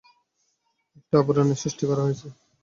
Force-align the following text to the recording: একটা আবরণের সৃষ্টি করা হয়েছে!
একটা 0.97 1.15
আবরণের 1.19 1.59
সৃষ্টি 1.63 1.83
করা 1.85 2.01
হয়েছে! 2.03 2.27